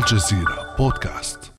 [0.00, 1.52] الجزيرة بودكاست.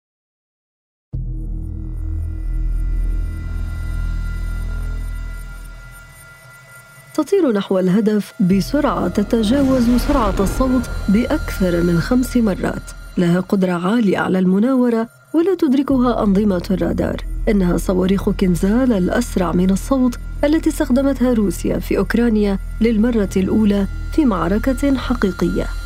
[7.14, 12.92] تطير نحو الهدف بسرعة تتجاوز سرعة الصوت بأكثر من خمس مرات.
[13.18, 17.26] لها قدرة عالية على المناورة ولا تدركها أنظمة الرادار.
[17.50, 24.98] إنها صواريخ كنزال الأسرع من الصوت التي استخدمتها روسيا في أوكرانيا للمرة الأولى في معركة
[24.98, 25.81] حقيقية.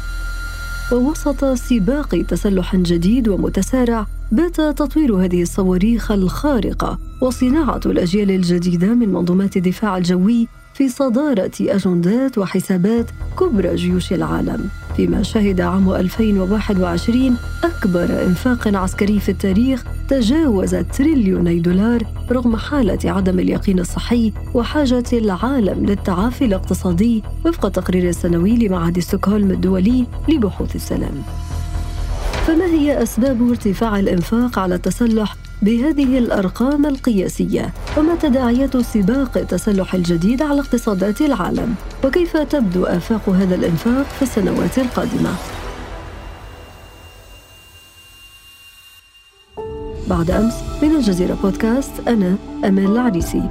[0.91, 9.57] ووسط سباق تسلح جديد ومتسارع بات تطوير هذه الصواريخ الخارقة وصناعة الأجيال الجديدة من منظومات
[9.57, 13.05] الدفاع الجوي في صدارة أجندات وحسابات
[13.39, 14.69] كبرى جيوش العالم.
[14.97, 23.39] فيما شهد عام 2021 أكبر إنفاق عسكري في التاريخ تجاوز تريليوني دولار رغم حالة عدم
[23.39, 31.23] اليقين الصحي وحاجة العالم للتعافي الاقتصادي وفق التقرير السنوي لمعهد ستوكهولم الدولي لبحوث السلام.
[32.47, 40.41] فما هي أسباب ارتفاع الإنفاق على التسلح بهذه الأرقام القياسية وما تداعيات سباق التسلح الجديد
[40.41, 45.35] على اقتصادات العالم؟ وكيف تبدو آفاق هذا الإنفاق في السنوات القادمة؟
[50.09, 50.53] بعد أمس
[50.83, 53.49] من الجزيرة بودكاست أنا أمال العريسي.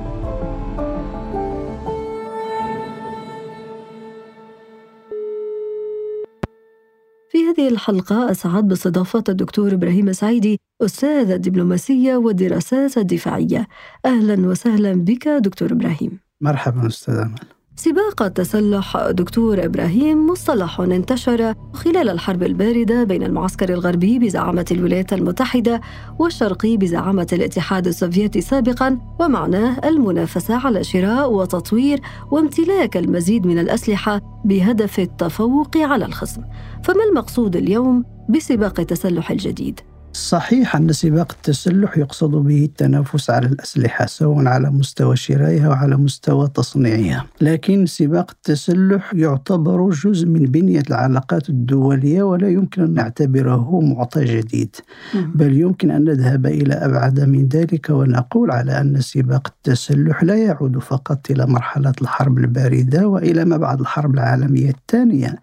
[7.31, 13.69] في هذه الحلقة أسعد باستضافة الدكتور إبراهيم سعيدي أستاذ الدبلوماسية والدراسات الدفاعية
[14.05, 16.21] أهلا وسهلا بك دكتور إبراهيم.
[16.41, 17.39] مرحبا أستاذ أمل.
[17.77, 25.81] سباق التسلح دكتور إبراهيم مصطلح انتشر خلال الحرب الباردة بين المعسكر الغربي بزعامة الولايات المتحدة
[26.19, 35.01] والشرقي بزعامة الاتحاد السوفيتي سابقا ومعناه المنافسة على شراء وتطوير وامتلاك المزيد من الأسلحة بهدف
[35.01, 36.43] التفوق على الخصم.
[36.85, 39.81] فما المقصود اليوم بسباق التسلح الجديد؟
[40.15, 46.49] صحيح أن سباق التسلح يقصد به التنافس على الأسلحة سواء على مستوى شرائها وعلى مستوى
[46.55, 47.27] تصنيعها.
[47.41, 54.77] لكن سباق التسلح يعتبر جزء من بنية العلاقات الدولية ولا يمكن أن نعتبره معطى جديد.
[55.15, 60.79] بل يمكن أن نذهب إلى أبعد من ذلك ونقول على أن سباق التسلح لا يعود
[60.79, 65.39] فقط إلى مرحلة الحرب الباردة وإلى ما بعد الحرب العالمية الثانية.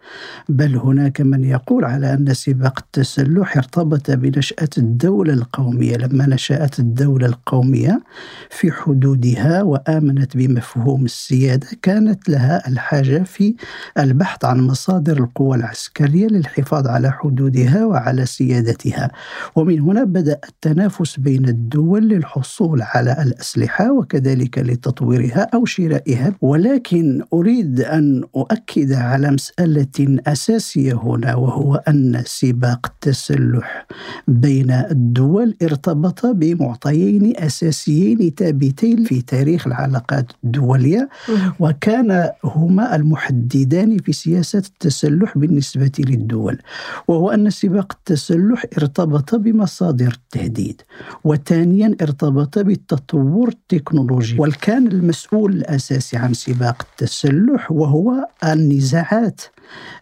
[0.49, 6.79] بل هناك من يقول على أن سباق التسلح ارتبط بنشأة نشأت الدولة القومية لما نشأت
[6.79, 8.01] الدولة القومية
[8.49, 13.55] في حدودها وآمنت بمفهوم السيادة كانت لها الحاجة في
[13.99, 19.11] البحث عن مصادر القوى العسكرية للحفاظ على حدودها وعلى سيادتها.
[19.55, 26.33] ومن هنا بدأ التنافس بين الدول للحصول على الأسلحة وكذلك لتطويرها أو شرائها.
[26.41, 33.87] ولكن أريد أن أؤكد على مسألة أساسية هنا وهو أن سباق التسلح
[34.27, 41.09] بين بين الدول ارتبط بمعطيين أساسيين ثابتين في تاريخ العلاقات الدولية
[41.59, 46.57] وكان هما المحددان في سياسة التسلح بالنسبة للدول
[47.07, 50.81] وهو أن سباق التسلح ارتبط بمصادر التهديد
[51.23, 54.35] وثانيا ارتبط بالتطور التكنولوجي.
[54.39, 59.41] وكان المسؤول الأساسي عن سباق التسلح وهو النزاعات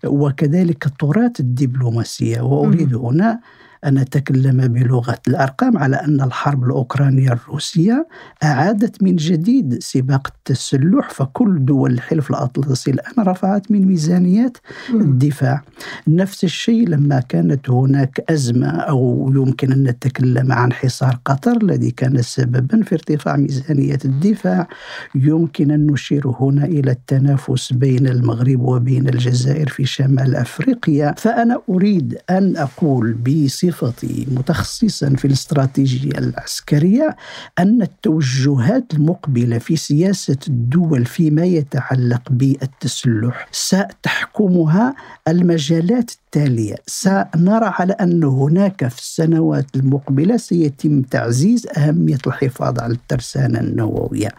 [0.05, 3.39] وكذلك التراث الدبلوماسية وأريد هنا
[3.85, 8.07] أن أتكلم بلغة الأرقام على أن الحرب الأوكرانية الروسية
[8.43, 14.57] أعادت من جديد سباق التسلح فكل دول الحلف الأطلسي الآن رفعت من ميزانيات
[14.89, 15.63] الدفاع.
[16.07, 22.21] نفس الشيء لما كانت هناك أزمة أو يمكن أن نتكلم عن حصار قطر الذي كان
[22.21, 24.67] سببا في ارتفاع ميزانية الدفاع.
[25.15, 31.13] يمكن أن نشير هنا إلى التنافس بين المغرب وبين الجزائر في شمال أفريقيا.
[31.17, 37.15] فأنا أريد أن أقول بصفة بصفتي متخصصا في الاستراتيجية العسكرية
[37.59, 44.95] أن التوجهات المقبلة في سياسة الدول فيما يتعلق بالتسلح ستحكمها
[45.27, 46.75] المجالات التالية.
[46.87, 54.29] سنرى على أن هناك في السنوات المقبلة سيتم تعزيز أهمية الحفاظ على الترسانة النووية.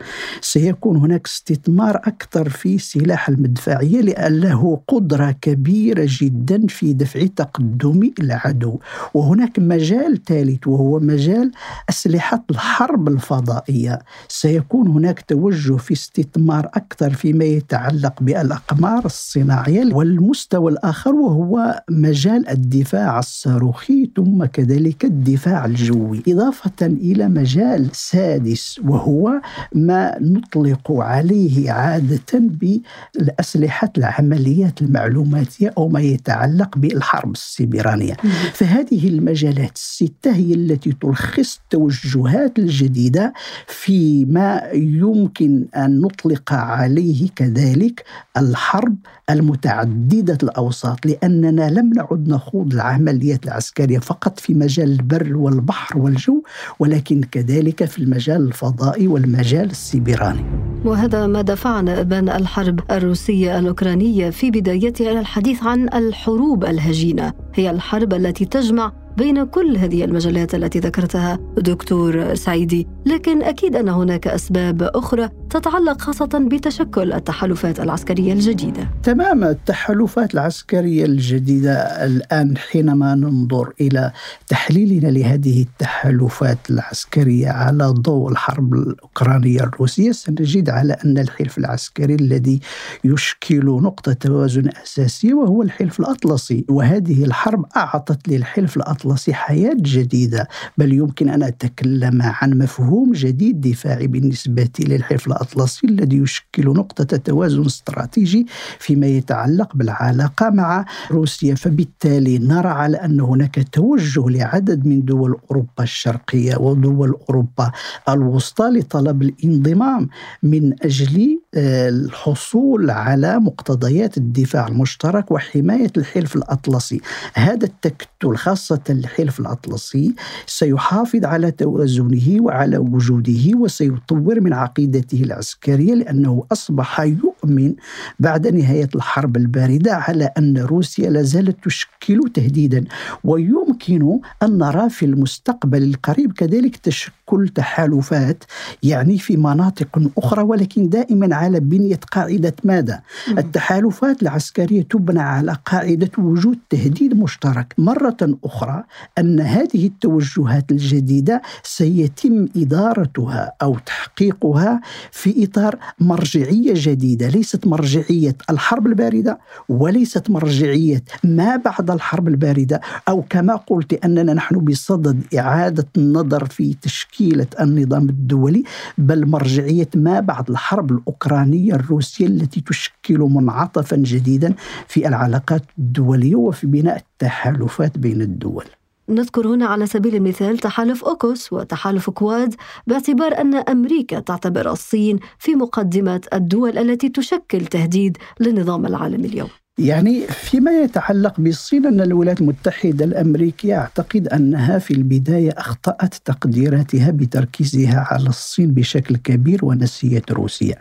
[0.40, 8.10] سيكون هناك استثمار أكثر في سلاح المدفعية لأن له قدرة كبيرة جدا في دفع تقدم
[8.20, 8.78] العدو.
[9.20, 11.52] وهناك مجال ثالث وهو مجال
[11.88, 13.98] أسلحة الحرب الفضائية.
[14.28, 23.18] سيكون هناك توجه في استثمار أكثر فيما يتعلق بالأقمار الصناعية والمستوى الآخر وهو مجال الدفاع
[23.18, 26.22] الصاروخي ثم كذلك الدفاع الجوي.
[26.28, 29.40] إضافة إلى مجال سادس وهو
[29.74, 38.16] ما نطلق عليه عادة بالأسلحة العمليات المعلوماتية أو ما يتعلق بالحرب السيبرانية.
[38.52, 43.32] فهذه المجالات الستة هي التي تلخص التوجهات الجديدة
[43.66, 48.04] فيما يمكن أن نطلق عليه كذلك
[48.36, 48.96] الحرب
[49.30, 56.42] المتعددة الأوساط لأننا لم نعد نخوض العمليات العسكرية فقط في مجال البر والبحر والجو
[56.78, 60.44] ولكن كذلك في المجال الفضائي والمجال السيبراني.
[60.84, 67.32] وهذا ما دفعنا أبان الحرب الروسية الأوكرانية في بدايتها إلى الحديث عن الحروب الهجينة.
[67.54, 73.88] هي الحرب التي تجمع بين كل هذه المجالات التي ذكرتها دكتور سعيدي لكن أكيد أن
[73.88, 78.90] هناك أسباب أخرى تتعلق خاصة بتشكل التحالفات العسكرية الجديدة.
[79.02, 81.72] تمام التحالفات العسكرية الجديدة
[82.06, 84.12] الآن حينما ننظر إلى
[84.48, 92.60] تحليلنا لهذه التحالفات العسكرية على ضوء الحرب الأوكرانية الروسية سنجد على أن الحلف العسكري الذي
[93.04, 100.48] يشكل نقطة توازن أساسية وهو الحلف الأطلسي وهذه الحرب أعطت للحلف الأطلسي الأطلسي حياة جديدة
[100.78, 107.64] بل يمكن أن أتكلم عن مفهوم جديد دفاعي بالنسبة للحلف الأطلسي الذي يشكل نقطة توازن
[107.66, 108.46] استراتيجي
[108.78, 111.54] فيما يتعلق بالعلاقة مع روسيا.
[111.54, 117.72] فبالتالي نرى على أن هناك توجه لعدد من دول أوروبا الشرقية ودول أوروبا
[118.08, 120.08] الوسطى لطلب الانضمام
[120.42, 127.00] من أجل آه، الحصول على مقتضيات الدفاع المشترك وحماية الحلف الأطلسي.
[127.34, 130.14] هذا التكتل خاصة الحلف الأطلسي
[130.46, 137.74] سيحافظ على توازنه وعلى وجوده وسيطور من عقيدته العسكرية لأنه أصبح يؤمن
[138.18, 142.84] بعد نهاية الحرب الباردة على أن روسيا لا زالت تشكل تهديدا.
[143.24, 148.44] ويمكن أن نرى في المستقبل القريب كذلك تشكل تحالفات
[148.82, 153.02] يعني في مناطق أخرى ولكن دائما على بنية قاعدة ماذا؟
[153.38, 157.74] التحالفات العسكرية تبنى على قاعدة وجود تهديد مشترك.
[157.78, 158.79] مرة أخرى
[159.18, 164.80] أن هذه التوجهات الجديدة سيتم إدارتها أو تحقيقها
[165.10, 169.38] في إطار مرجعية جديدة ليست مرجعية الحرب الباردة
[169.68, 176.74] وليست مرجعية ما بعد الحرب الباردة أو كما قلت أننا نحن بصدد إعادة النظر في
[176.82, 178.62] تشكيلة النظام الدولي
[178.98, 184.54] بل مرجعية ما بعد الحرب الأوكرانية الروسية التي تشكل منعطفا جديدا
[184.88, 188.64] في العلاقات الدولية وفي بناء التحالفات بين الدول.
[189.08, 192.54] نذكر هنا على سبيل المثال تحالف أوكوس وتحالف كواد
[192.86, 199.48] باعتبار أن أمريكا تعتبر الصين في مقدمة الدول التي تشكل تهديد للنظام العالمي اليوم.
[199.80, 208.06] يعني فيما يتعلق بالصين أن الولايات المتحدة الأمريكية أعتقد أنها في البداية أخطأت تقديراتها بتركيزها
[208.10, 210.76] على الصين بشكل كبير ونسيت روسيا.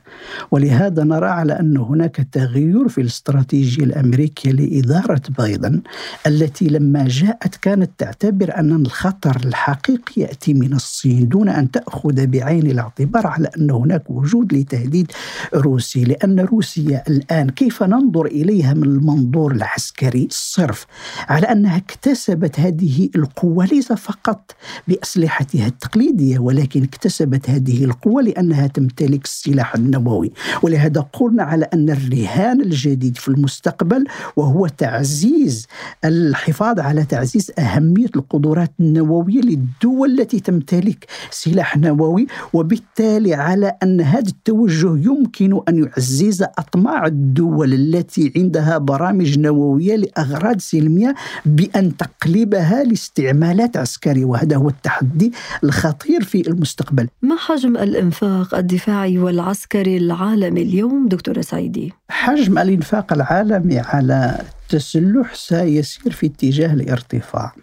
[0.52, 5.82] ولهذا نرى على أن هناك تغير في الاستراتيجية الأمريكية لإدارة بايدن
[6.28, 12.72] التي لما جاءت كانت تعتبر أن الخطر الحقيقي يأتي من الصين دون أن تأخذ بعين
[12.72, 15.12] الاعتبار على أن هناك وجود لتهديد
[15.54, 20.86] روسي لأن روسيا الآن كيف ننظر إليها من المنظور العسكري الصرف
[21.30, 24.56] على أنها اكتسبت هذه القوة ليس فقط
[24.88, 30.32] بأسلحتها التقليدية ولكن اكتسبت هذه القوة لأنها تمتلك السلاح النووي.
[30.62, 34.04] ولهذا قلنا على أن الرهان الجديد في المستقبل
[34.36, 35.68] وهو تعزيز
[36.06, 44.28] الحفاظ على تعزيز أهمية القدرات النووية للدول التي تمتلك سلاح نووي وبالتالي على أن هذا
[44.28, 52.84] التوجه يمكن أن يعزز أطماع الدول التي عندها لها برامج نووية لأغراض سلمية بأن تقلبها
[52.84, 55.32] لاستعمالات عسكرية وهذا هو التحدي
[55.64, 63.80] الخطير في المستقبل ما حجم الإنفاق الدفاعي والعسكري العالمي اليوم دكتور سعيدي؟ حجم الإنفاق العالمي
[63.80, 67.54] على التسلح سيسير في اتجاه الارتفاع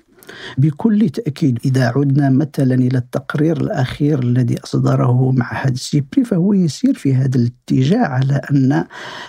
[0.58, 7.14] بكل تأكيد إذا عدنا مثلا إلى التقرير الأخير الذي أصدره معهد سيبري فهو يسير في
[7.14, 8.84] هذا الاتجاه على أن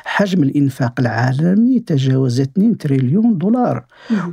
[0.05, 3.85] حجم الإنفاق العالمي تجاوز 2 تريليون دولار.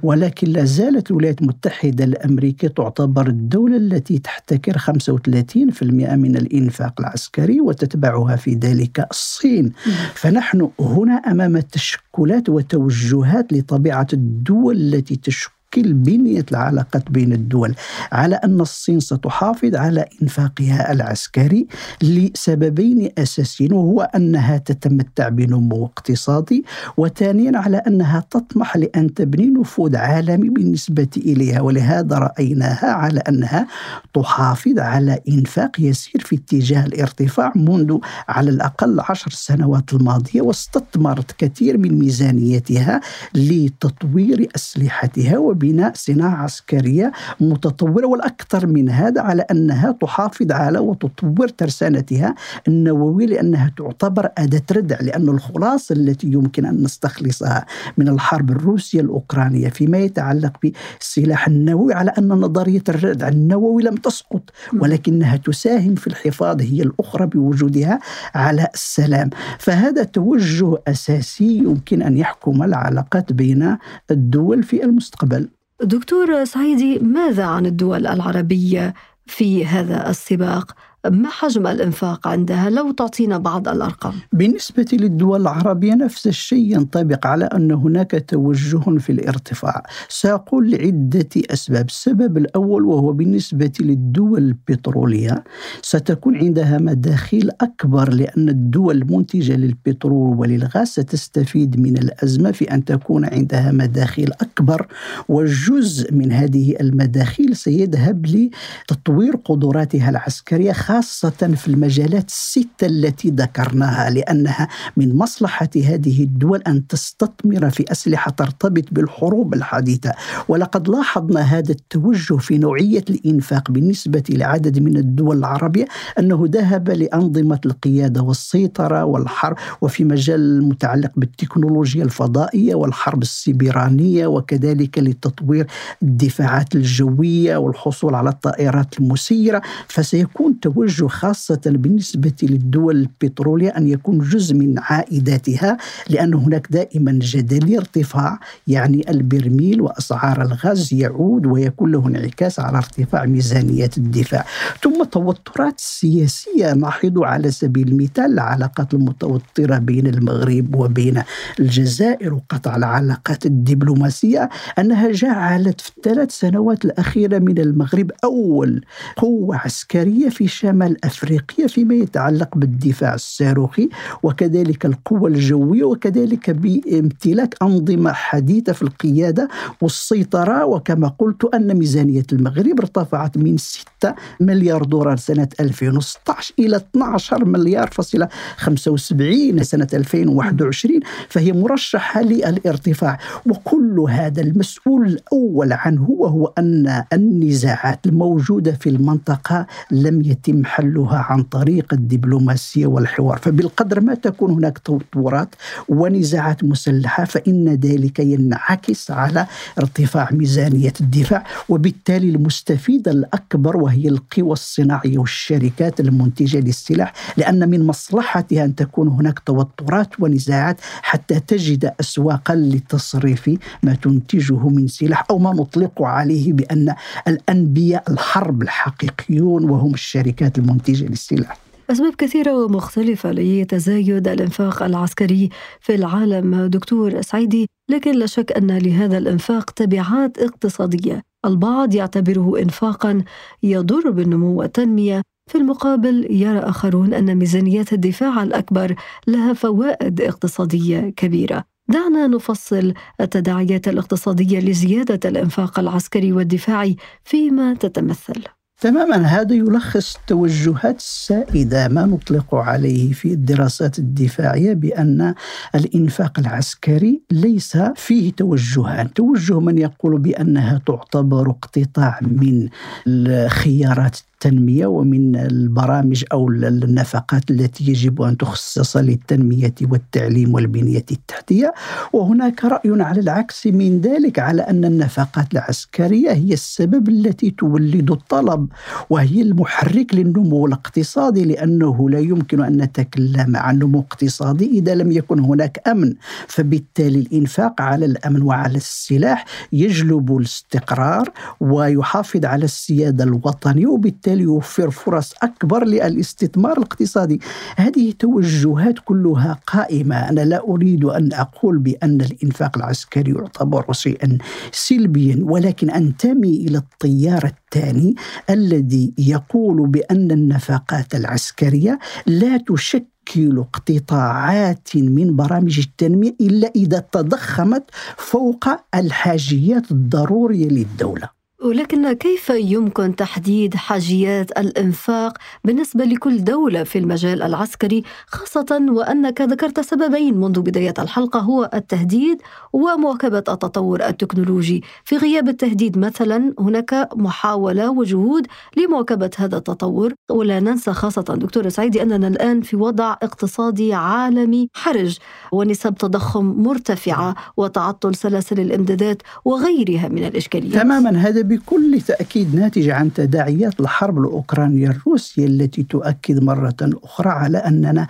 [0.02, 5.83] ولكن لا زالت الولايات المتحدة الأمريكية تعتبر الدولة التي تحتكر 35%
[6.14, 9.73] من الإنفاق العسكري وتتبعها في ذلك الصين.
[10.14, 17.75] فنحن هنا أمام تشكلات وتوجهات لطبيعة الدول التي تشكل تشكل بنية العلاقات بين الدول
[18.12, 21.66] على أن الصين ستحافظ على إنفاقها العسكري
[22.02, 26.64] لسببين أساسيين وهو أنها تتمتع بنمو اقتصادي
[26.97, 31.61] وثانيا على أنها تطمح لأن تبني نفوذ عالمي بالنسبة إليها.
[31.61, 33.66] ولهذا رأيناها على أنها
[34.14, 41.78] تحافظ على إنفاق يسير في اتجاه الارتفاع منذ على الأقل عشر سنوات الماضية واستثمرت كثير
[41.78, 43.00] من ميزانيتها
[43.35, 52.35] لتطوير أسلحتها وبناء صناعة عسكرية متطورة والأكثر من هذا على أنها تحافظ على وتطور ترسانتها
[52.68, 57.66] النووية لأنها تعتبر أداة ردع لأن الخلاصة التي يمكن أن نستخلصها
[57.99, 64.50] من الحرب الروسية الأوكرانية فيما يتعلق بالسلاح النووي على أن نظرية الردع النووي لم تسقط
[64.80, 67.99] ولكنها تساهم في الحفاظ هي الأخرى بوجودها
[68.35, 69.30] على السلام.
[69.59, 73.76] فهذا توجه أساسي يمكن أن يحكم العلاقات بين
[74.11, 75.49] الدول في المستقبل.
[75.81, 78.95] دكتور سعيدي ماذا عن الدول العربية
[79.26, 80.76] في هذا السباق؟
[81.11, 84.15] ما حجم الإنفاق عندها؟ لو تعطينا بعض الأرقام.
[84.33, 89.83] بالنسبة للدول العربية نفس الشيء ينطبق على أن هناك توجه في الارتفاع.
[90.09, 91.87] سأقول لعدة أسباب.
[91.87, 95.45] السبب الأول وهو بالنسبة للدول البترولية
[95.83, 103.25] ستكون عندها مداخيل أكبر لأن الدول المنتجة للبترول وللغاز ستستفيد من الأزمة في أن تكون
[103.25, 104.87] عندها مداخيل أكبر.
[105.29, 114.69] وجزء من هذه المداخيل سيذهب لتطوير قدراتها العسكرية خاصة في المجالات الستة التي ذكرناها لأنها
[114.97, 120.13] من مصلحة هذه الدول أن تستثمر في أسلحة ترتبط بالحروب الحديثة.
[120.49, 125.87] ولقد لاحظنا هذا التوجه في نوعية الإنفاق بالنسبة لعدد من الدول العربية
[126.19, 135.67] أنه ذهب لأنظمة القيادة والسيطرة والحرب وفي مجال المتعلق بالتكنولوجيا الفضائية والحرب السيبرانية وكذلك لتطوير
[136.03, 139.63] الدفاعات الجوية والحصول على الطائرات المسيرة.
[139.89, 145.76] فسيكون توجه توجه خاصة بالنسبة للدول البترولية أن يكون جزء من عائداتها
[146.11, 153.25] لأن هناك دائما جدل ارتفاع يعني البرميل وأسعار الغاز يعود ويكون له انعكاس على ارتفاع
[153.25, 154.45] ميزانيات الدفاع.
[154.83, 161.23] ثم التوترات السياسية نلاحظ على سبيل المثال العلاقات المتوترة بين المغرب وبين
[161.61, 164.49] الجزائر وقطع العلاقات الدبلوماسية
[164.79, 168.85] أنها جعلت في الثلاث سنوات الأخيرة من المغرب أول
[169.17, 173.88] قوة عسكرية في شمال افريقيا فيما يتعلق بالدفاع الصاروخي
[174.23, 179.49] وكذلك القوة الجوية وكذلك بامتلاك أنظمة حديثة في القيادة
[179.81, 180.64] والسيطرة.
[180.64, 187.90] وكما قلت أن ميزانية المغرب ارتفعت من 6 مليار دولار سنة 2016 إلى 12 مليار
[187.93, 193.19] فاصلة 75 سنة 2021 فهي مرشحة للارتفاع.
[193.47, 201.42] وكل هذا المسؤول الأول عنه وهو أن النزاعات الموجودة في المنطقة لم يتم حلها عن
[201.42, 203.38] طريق الدبلوماسية والحوار.
[203.38, 205.54] فبالقدر ما تكون هناك تطورات
[205.88, 209.47] ونزاعات مسلحة فإن ذلك ينعكس على
[209.78, 218.64] ارتفاع ميزانية الدفاع وبالتالي المستفيد الأكبر وهي القوى الصناعية والشركات المنتجة للسلاح لأن من مصلحتها
[218.64, 223.50] أن تكون هناك توترات ونزاعات حتى تجد أسواقا لتصريف
[223.83, 226.94] ما تنتجه من سلاح أو ما نطلق عليه بأن
[227.28, 231.59] الأنبياء الحرب الحقيقيون وهم الشركات الشركات المنتجة للسلاح
[231.91, 235.49] أسباب كثيرة ومختلفة لتزايد الإنفاق العسكري
[235.81, 241.23] في العالم دكتور سعيدي لكن لا شك أن لهذا الإنفاق تبعات اقتصادية.
[241.45, 243.25] البعض يعتبره إنفاقا
[243.63, 245.23] يضر بالنمو والتنمية.
[245.51, 248.95] في المقابل يرى آخرون أن ميزانيات الدفاع الأكبر
[249.27, 251.65] لها فوائد اقتصادية كبيرة.
[251.89, 258.45] دعنا نفصل التداعيات الاقتصادية لزيادة الإنفاق العسكري والدفاعي فيما تتمثل.
[258.85, 265.35] تماما هذا يلخص التوجهات السائدة ما نطلق عليه في الدراسات الدفاعية بأن
[265.75, 272.69] الإنفاق العسكري ليس فيه توجهان، توجه من يقول بأنها تعتبر اقتطاع من
[273.07, 281.75] الخيارات التنمية ومن البرامج أو النفقات التي يجب أن تخصص للتنمية والتعليم والبنية التحتية.
[282.13, 288.69] وهناك رأي على العكس من ذلك على أن النفقات العسكرية هي السبب التي تولد الطلب
[289.11, 295.39] وهي المحرك للنمو الاقتصادي لأنه لا يمكن أن نتكلم عن نمو اقتصادي إذا لم يكن
[295.41, 296.15] هناك أمن.
[296.49, 301.29] فبالتالي الإنفاق على الأمن وعلى السلاح يجلب الاستقرار
[301.61, 307.41] ويحافظ على السيادة الوطنية وبالتالي وبالتالي يوفر فرص أكبر للاستثمار الاقتصادي.
[307.76, 310.29] هذه توجهات كلها قائمة.
[310.29, 314.38] أنا لا أريد أن أقول بأن الإنفاق العسكري يعتبر شيئا
[314.73, 318.14] سلبيا ولكن أنتمي إلى التيار الثاني
[318.50, 327.85] الذي يقول بأن النفقات العسكرية لا تشكل تشكل اقتطاعات من برامج التنمية إلا إذا تضخمت
[328.17, 328.64] فوق
[328.95, 331.44] الحاجيات الضرورية للدولة.
[331.64, 339.80] ولكن كيف يمكن تحديد حاجيات الإنفاق بالنسبة لكل دولة في المجال العسكري خاصة وأنك ذكرت
[339.80, 342.42] سببين منذ بداية الحلقة هو التهديد
[342.73, 344.83] ومواكبة التطور التكنولوجي.
[345.04, 350.14] في غياب التهديد مثلا هناك محاولة وجهود لمواكبة هذا التطور.
[350.30, 355.18] ولا ننسى خاصة دكتور سعيدي أننا الآن في وضع اقتصادي عالمي حرج
[355.52, 360.83] ونسب تضخم مرتفعة وتعطل سلاسل الامدادات وغيرها من الإشكاليات.
[360.83, 367.59] تماما هذا بكل تأكيد ناتجة عن تداعيات الحرب الأوكرانية الروسية التي تؤكد مرة أخرى على
[367.59, 368.07] أننا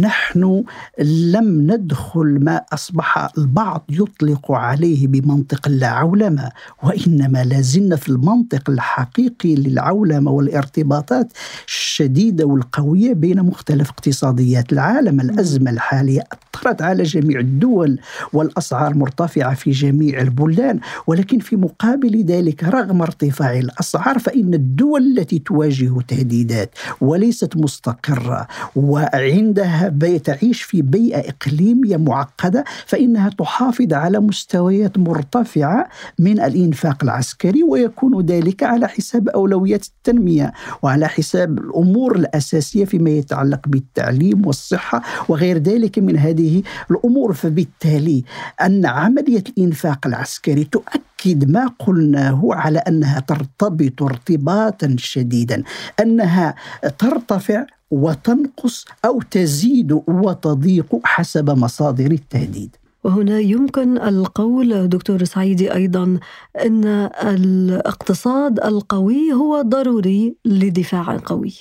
[0.00, 0.64] نحن
[1.02, 6.50] لم ندخل ما أصبح البعض يطلق عليه بمنطق العولمة
[6.82, 11.32] وإنما لازلنا في المنطق الحقيقي للعولمة والارتباطات
[11.66, 15.20] الشديدة والقوية بين مختلف اقتصاديات العالم.
[15.20, 16.22] الأزمة الحالية
[16.58, 17.98] أثرت على جميع الدول
[18.32, 25.38] والأسعار مرتفعة في جميع البلدان ولكن في مقابل ذلك رغم ارتفاع الأسعار فإن الدول التي
[25.38, 29.88] تواجه تهديدات وليست مستقرة وعندها
[30.24, 35.88] تعيش في بيئة إقليمية معقدة فإنها تحافظ على مستويات مرتفعة
[36.18, 43.68] من الإنفاق العسكري ويكون ذلك على حساب أولويات التنمية وعلى حساب الأمور الأساسية فيما يتعلق
[43.68, 46.47] بالتعليم والصحة وغير ذلك من هذه
[46.90, 48.24] الأمور فبالتالي
[48.62, 55.62] أن عملية الإنفاق العسكري تؤكد ما قلناه على أنها ترتبط ارتباطا شديدا
[56.00, 56.54] أنها
[56.98, 62.76] ترتفع وتنقص أو تزيد وتضيق حسب مصادر التهديد.
[63.04, 66.18] وهنا يمكن القول دكتور سعيدي أيضا
[66.66, 66.84] إن
[67.22, 71.54] الاقتصاد القوي هو ضروري لدفاع قوي.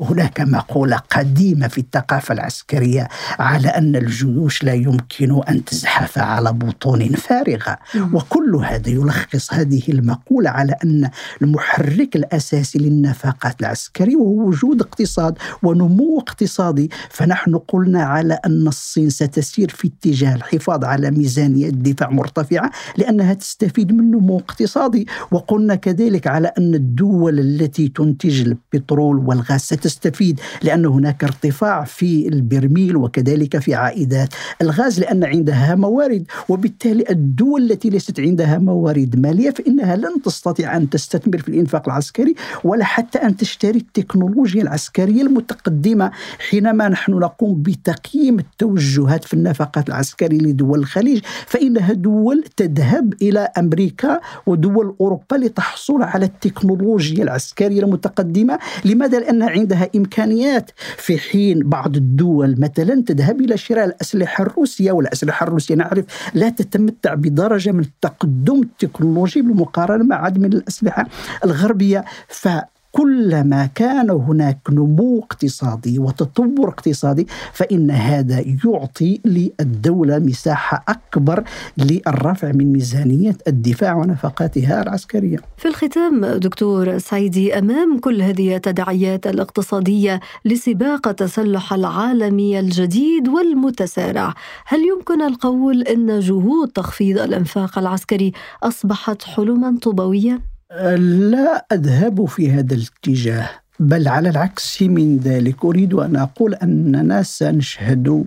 [0.00, 3.08] هناك مقولة قديمة في الثقافة العسكرية
[3.38, 7.78] على أن الجيوش لا يمكن أن تزحف على بطون فارغة.
[8.12, 11.10] وكل هذا يلخص هذه المقولة على أن
[11.42, 16.90] المحرك الأساسي للنفقات العسكرية هو وجود اقتصاد ونمو اقتصادي.
[17.10, 23.92] فنحن قلنا على أن الصين ستسير في اتجاه الحفاظ على ميزانية الدفاع مرتفعة لأنها تستفيد
[23.92, 25.06] من نمو اقتصادي.
[25.30, 29.60] وقلنا كذلك على أن الدول التي تنتج البترول والغاز
[29.92, 34.28] ستستفيد لأن هناك ارتفاع في البرميل وكذلك في عائدات
[34.62, 36.24] الغاز لأن عندها موارد.
[36.48, 42.34] وبالتالي الدول التي ليست عندها موارد مالية فإنها لن تستطيع أن تستثمر في الإنفاق العسكري
[42.64, 46.10] ولا حتى أن تشتري التكنولوجيا العسكرية المتقدمة
[46.50, 51.20] حينما نحن نقوم بتقييم التوجهات في النفقات العسكرية لدول الخليج.
[51.46, 58.58] فإنها دول تذهب إلى أمريكا ودول أوروبا لتحصل على التكنولوجيا العسكرية المتقدمة.
[58.84, 60.70] لماذا؟ لأن عند عندها إمكانيات.
[60.96, 66.04] في حين بعض الدول مثلا تذهب إلى شراء الأسلحة الروسية والأسلحة الروسية نعرف
[66.34, 71.06] لا تتمتع بدرجة من التقدم التكنولوجي بالمقارنة مع عدد من الأسلحة
[71.44, 72.04] الغربية.
[72.28, 72.48] ف
[72.92, 81.44] كلما كان هناك نمو اقتصادي وتطور اقتصادي فإن هذا يعطي للدولة مساحة أكبر
[81.78, 90.20] للرفع من ميزانية الدفاع ونفقاتها العسكرية في الختام دكتور سعيدي أمام كل هذه التداعيات الاقتصادية
[90.44, 94.34] لسباق التسلح العالمي الجديد والمتسارع
[94.66, 100.51] هل يمكن القول أن جهود تخفيض الإنفاق العسكري أصبحت حلما طوبويا؟
[100.96, 103.48] لا أذهب في هذا الاتجاه
[103.80, 108.24] بل على العكس من ذلك أريد أن أقول أننا سنشهد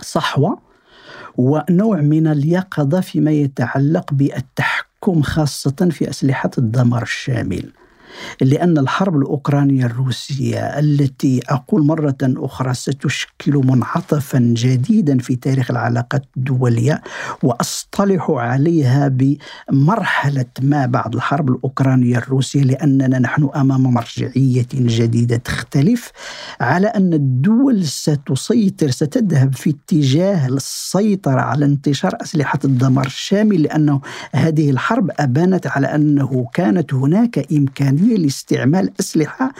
[0.00, 0.58] صحوة
[1.36, 7.70] ونوع من اليقظة فيما يتعلق بالتحكم خاصة في أسلحة الدمار الشامل.
[8.40, 17.02] لأن الحرب الأوكرانية الروسية التي أقول مرة أخرى ستشكل منعطفا جديدا في تاريخ العلاقات الدولية
[17.42, 26.10] وأصطلح عليها بمرحلة ما بعد الحرب الأوكرانية الروسية لأننا نحن أمام مرجعية جديدة تختلف
[26.60, 34.00] على أن الدول ستسيطر ستذهب في اتجاه السيطرة على انتشار أسلحة الدمار الشامل لأنه
[34.32, 39.52] هذه الحرب أبانت على أنه كانت هناك إمكانية لاستعمال أسلحة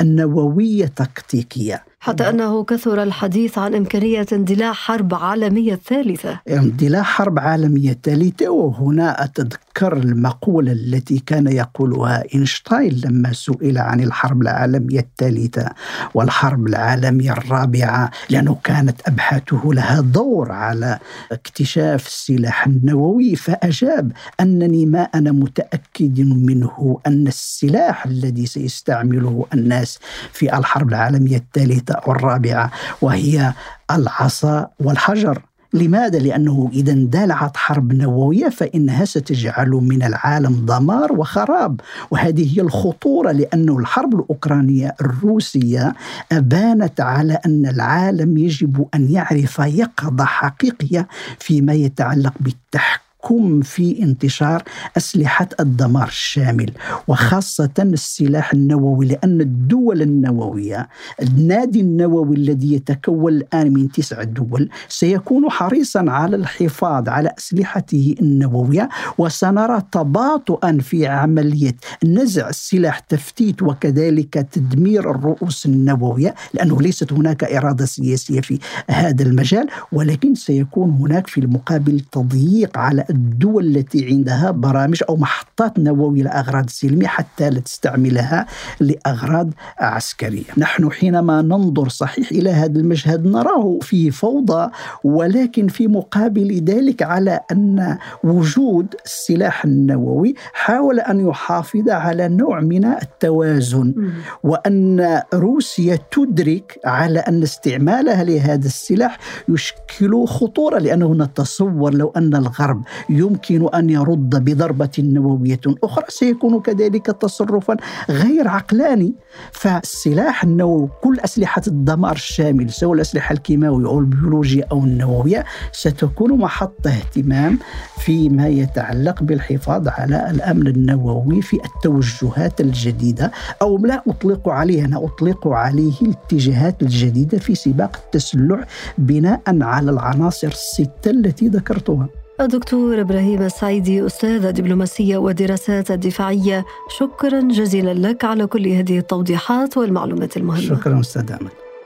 [0.00, 1.84] النووية تكتيكية.
[2.00, 9.24] حتى أنه كثر الحديث عن إمكانية اندلاع حرب عالمية ثالثة اندلاع حرب عالمية ثالثة وهنا
[9.24, 15.68] أتذكر المقولة التي كان يقولها إينشتاين لما سئل عن الحرب العالمية الثالثة
[16.14, 20.98] والحرب العالمية الرابعة لأنه كانت أبحاثه لها دور على
[21.32, 29.98] اكتشاف السلاح النووي فأجاب أنني ما أنا متأكد منه أن السلاح الذي سيستعمله الناس
[30.32, 32.70] في الحرب العالمية الثالثة أو الرابعة
[33.02, 33.52] وهي
[33.90, 42.56] العصا والحجر لماذا؟ لأنه إذا اندلعت حرب نووية فإنها ستجعل من العالم دمار وخراب وهذه
[42.56, 45.94] هي الخطورة لأن الحرب الأوكرانية الروسية
[46.32, 54.62] أبانت على أن العالم يجب أن يعرف يقظة حقيقية فيما يتعلق بالتحكم التحكم في انتشار
[54.96, 56.70] أسلحة الدمار الشامل
[57.08, 60.88] وخاصة السلاح النووي لأن الدول النووية
[61.22, 68.88] النادي النووي الذي يتكون الآن من تسع دول سيكون حريصا على الحفاظ على أسلحته النووية
[69.18, 77.84] وسنرى تباطؤا في عملية نزع السلاح تفتيت وكذلك تدمير الرؤوس النووية لأنه ليست هناك إرادة
[77.84, 78.58] سياسية في
[78.90, 85.78] هذا المجال ولكن سيكون هناك في المقابل تضييق على الدول التي عندها برامج أو محطات
[85.78, 88.46] نووية لأغراض سلمية حتى لا تستعملها
[88.80, 90.44] لأغراض عسكرية.
[90.58, 94.70] نحن حينما ننظر صحيح إلى هذا المشهد نراه فيه فوضى
[95.04, 102.84] ولكن في مقابل ذلك على أن وجود السلاح النووي حاول أن يحافظ على نوع من
[102.84, 103.94] التوازن
[104.42, 109.18] وأن روسيا تدرك على أن استعمالها لهذا السلاح
[109.48, 117.06] يشكل خطورة لأنه نتصور لو أن الغرب يمكن أن يرد بضربة نووية أخرى سيكون كذلك
[117.06, 117.76] تصرفا
[118.10, 119.14] غير عقلاني.
[119.52, 126.86] فالسلاح النووي كل أسلحة الدمار الشامل سواء الأسلحة الكيماوية أو البيولوجية أو النووية ستكون محط
[126.86, 127.58] اهتمام
[127.98, 133.32] فيما يتعلق بالحفاظ على الأمن النووي في التوجهات الجديدة
[133.62, 138.66] أو لا أطلق عليه أنا أطلق عليه الاتجاهات الجديدة في سباق التسلح
[138.98, 142.08] بناء على العناصر الستة التي ذكرتها.
[142.40, 146.64] الدكتور إبراهيم السعيدي أستاذ دبلوماسية ودراسات الدفاعية.
[146.98, 150.60] شكرا جزيلا لك على كل هذه التوضيحات والمعلومات المهمة.
[150.60, 151.36] شكرا أستاذ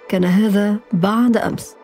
[0.08, 1.76] كان هذا بعد أمس.